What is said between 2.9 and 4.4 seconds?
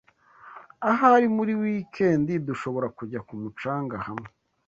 kujya ku mucanga hamwe.